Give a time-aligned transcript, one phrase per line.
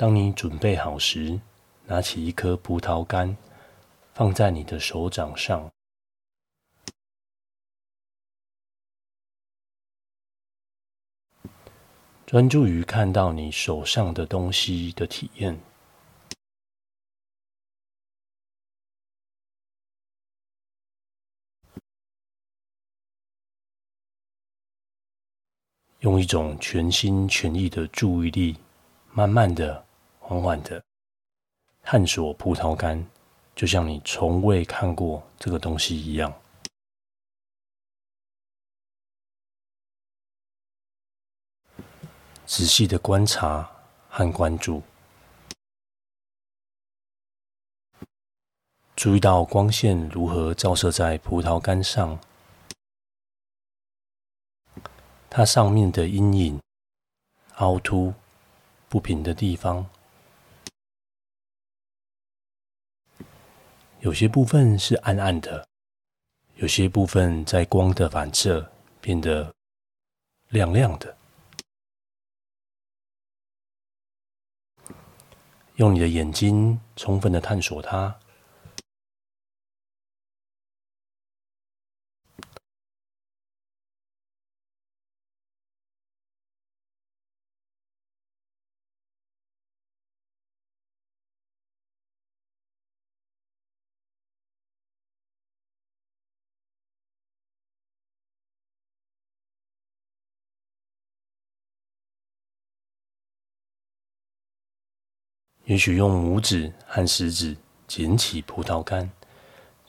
[0.00, 1.40] 当你准备好时，
[1.86, 3.36] 拿起一颗葡萄干，
[4.14, 5.68] 放在你的手掌上，
[12.24, 15.58] 专注于看到你手上的东西的体验。
[25.98, 28.56] 用一种全心全意的注意力，
[29.10, 29.87] 慢慢的、
[30.28, 30.84] 缓缓的
[31.80, 33.02] 探索葡萄干，
[33.56, 36.30] 就像你从未看过这个东西一样。
[42.44, 43.70] 仔细的观察
[44.10, 44.82] 和关注，
[48.94, 52.20] 注意到光线如何照射在葡萄干上。
[55.30, 56.60] 它上面的阴影、
[57.54, 58.12] 凹凸、
[58.90, 59.88] 不平的地方，
[64.08, 65.68] 有些部分是暗暗的，
[66.56, 68.66] 有些部分在光的反射
[69.02, 69.54] 变得
[70.48, 71.14] 亮亮的。
[75.74, 78.18] 用你的眼睛充分的探索它。
[105.68, 107.54] 也许用拇指和食指
[107.86, 109.10] 捡起葡萄干，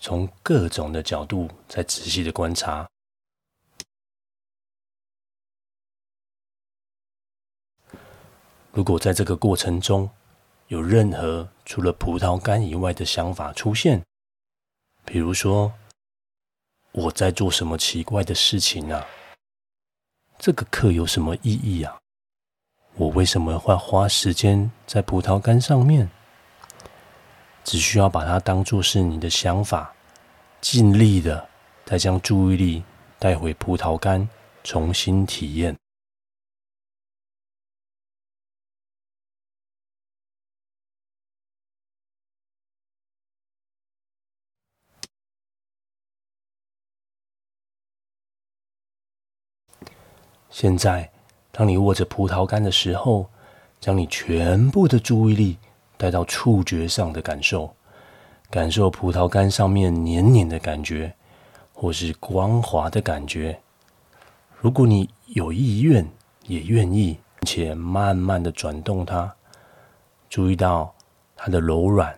[0.00, 2.88] 从各种的角度再仔细的观察。
[8.72, 10.10] 如果在这个过程中
[10.66, 14.02] 有任何除了葡萄干以外的想法出现，
[15.04, 15.72] 比如说
[16.90, 19.06] 我在做什么奇怪的事情啊？
[20.40, 22.00] 这个课有什么意义啊？
[22.98, 26.10] 我为什么会花时间在葡萄干上面？
[27.62, 29.94] 只需要把它当作是你的想法，
[30.60, 31.48] 尽力的
[31.86, 32.82] 再将注意力
[33.16, 34.28] 带回葡萄干，
[34.64, 35.76] 重新体验。
[50.50, 51.08] 现在。
[51.58, 53.28] 当你握着葡萄干的时候，
[53.80, 55.58] 将你全部的注意力
[55.96, 57.74] 带到触觉上的感受，
[58.48, 61.12] 感受葡萄干上面黏黏的感觉，
[61.74, 63.58] 或是光滑的感觉。
[64.60, 66.08] 如果你有意愿，
[66.46, 69.34] 也愿意，且慢慢的转动它，
[70.30, 70.94] 注意到
[71.34, 72.16] 它的柔软，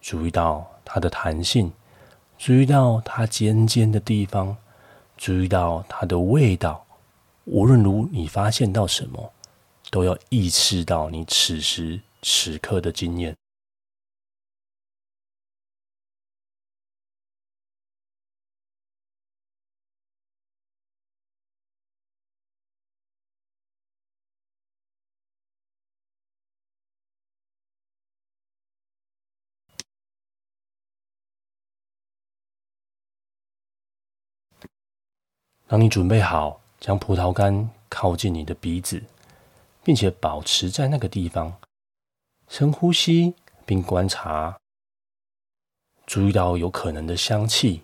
[0.00, 1.70] 注意到它的弹性，
[2.38, 4.56] 注意到它尖尖的地方，
[5.18, 6.82] 注意到它的味道。
[7.52, 9.32] 无论如你发现到什么，
[9.90, 13.36] 都要意识到你此时此刻的经验。
[35.66, 36.59] 当你准备好。
[36.80, 39.02] 将葡萄干靠近你的鼻子，
[39.84, 41.54] 并且保持在那个地方，
[42.48, 43.34] 深呼吸，
[43.66, 44.58] 并观察，
[46.06, 47.82] 注意到有可能的香气，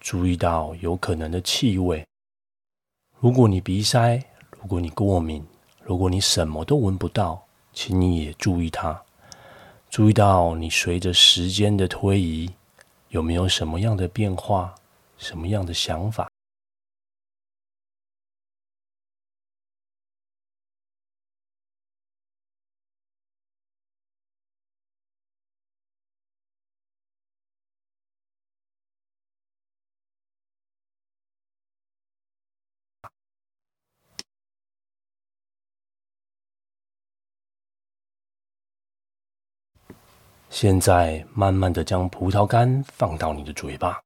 [0.00, 2.04] 注意到有可能的气味。
[3.20, 4.24] 如果你鼻塞，
[4.58, 5.46] 如果你过敏，
[5.82, 9.02] 如果你什么都闻不到，请你也注意它。
[9.90, 12.50] 注意到你随着时间的推移，
[13.10, 14.74] 有没有什么样的变化，
[15.18, 16.31] 什么样的想法。
[40.52, 43.98] 现在，慢慢的将葡萄干放到你的嘴巴，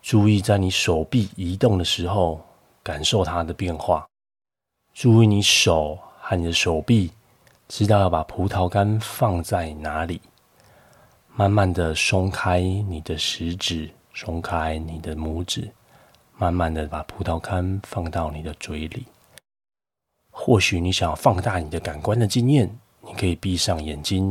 [0.00, 2.42] 注意在你手臂移动的时候，
[2.82, 4.08] 感受它的变化。
[4.94, 7.12] 注意你手和你的手臂，
[7.68, 10.22] 知道要把葡萄干放在哪里。
[11.36, 15.70] 慢慢的松开你的食指，松开你的拇指，
[16.38, 19.04] 慢慢的把葡萄干放到你的嘴里。
[20.30, 22.74] 或许你想要放大你的感官的经验，
[23.06, 24.30] 你可以闭上眼睛。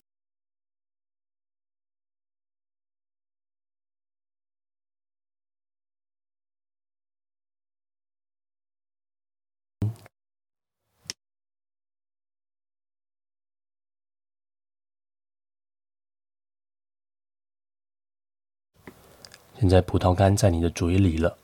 [19.59, 21.37] 现在葡萄干在你的嘴里了，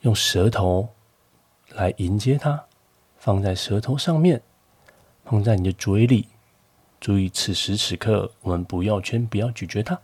[0.00, 0.88] 用舌头
[1.68, 2.66] 来迎接它，
[3.18, 4.42] 放在舌头上面，
[5.24, 6.28] 放在你的嘴里。
[7.00, 10.00] 注意，此时此刻我们不要圈，不要咀嚼它。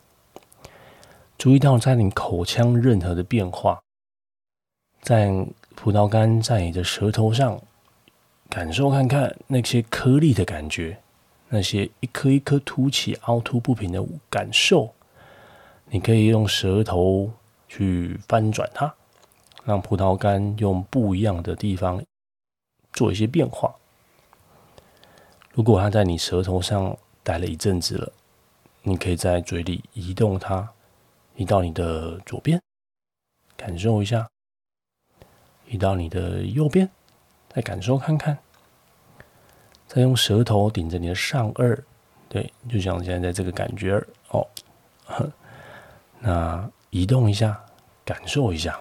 [1.39, 3.81] 注意到在你口腔任何的变化，
[5.01, 7.59] 在葡萄干在你的舌头上，
[8.51, 10.99] 感受看看那些颗粒的感觉，
[11.49, 14.93] 那些一颗一颗凸起、凹凸不平的感受。
[15.87, 17.33] 你可以用舌头
[17.67, 18.95] 去翻转它，
[19.65, 22.05] 让葡萄干用不一样的地方
[22.93, 23.75] 做一些变化。
[25.53, 28.13] 如果它在你舌头上待了一阵子了，
[28.83, 30.69] 你可以在嘴里移动它，
[31.35, 32.61] 移到你的左边，
[33.57, 34.27] 感受一下；
[35.67, 36.89] 移到你的右边，
[37.53, 38.39] 再感受看看。
[39.89, 41.83] 再用舌头顶着你的上颚，
[42.29, 44.47] 对，就像现在在这个感觉哦。
[46.21, 47.61] 那移动一下，
[48.05, 48.81] 感受一下。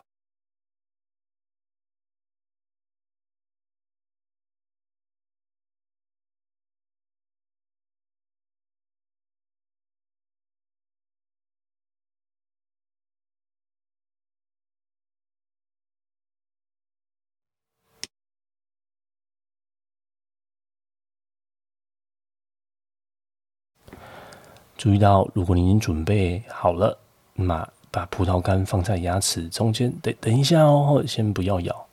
[24.79, 26.97] 注意到，如果你已经准备好了。
[27.33, 31.85] 那把葡萄干放在牙齿中间，等等一下哦，先不要咬。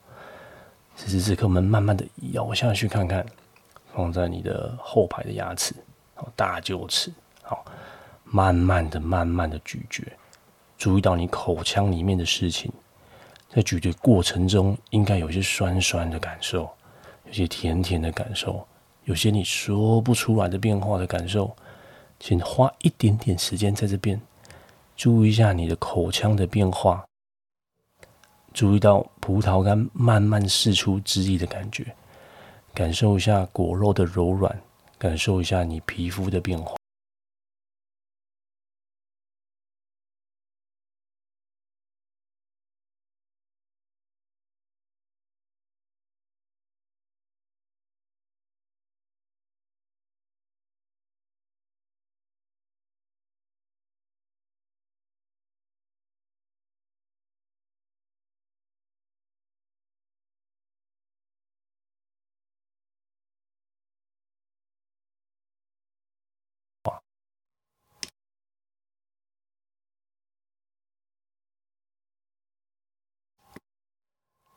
[0.94, 3.26] 此时此刻，我们慢慢的咬下去看看，
[3.92, 5.74] 放在你的后排的牙齿，
[6.14, 7.12] 好，大臼齿，
[7.42, 7.64] 好，
[8.22, 10.04] 慢慢的、慢慢的咀嚼，
[10.78, 12.72] 注意到你口腔里面的事情，
[13.50, 16.70] 在咀嚼过程中，应该有些酸酸的感受，
[17.24, 18.64] 有些甜甜的感受，
[19.06, 21.52] 有些你说不出来的变化的感受，
[22.18, 24.20] 请花一点点时间在这边。
[24.96, 27.04] 注意一下你的口腔的变化，
[28.54, 31.94] 注意到葡萄干慢慢释出汁液的感觉，
[32.72, 34.58] 感受一下果肉的柔软，
[34.96, 36.76] 感受一下你皮肤的变化。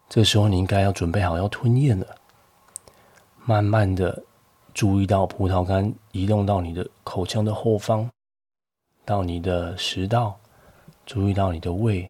[0.09, 2.07] 这时候你应该要准备好要吞咽了。
[3.45, 4.23] 慢慢的
[4.73, 8.09] 注意到葡萄干移动到你的口腔的后方，
[9.06, 10.35] 到你的食道，
[11.06, 12.09] 注意到你的胃。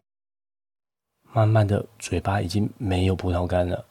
[1.32, 3.84] 慢慢的，嘴巴已经没有葡萄干了。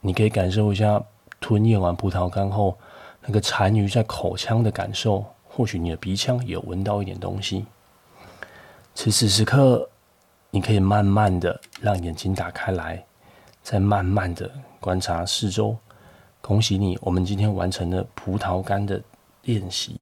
[0.00, 1.02] 你可以感受一下
[1.40, 2.78] 吞咽完葡萄干后
[3.22, 5.24] 那个残余在口腔的感受。
[5.48, 7.64] 或许你的鼻腔也有闻到一点东西。
[8.94, 9.88] 此时此刻，
[10.50, 13.02] 你可以慢慢的让眼睛打开来。
[13.68, 15.76] 再慢慢的观察四周，
[16.40, 19.02] 恭喜你，我们今天完成了葡萄干的
[19.42, 19.98] 练习。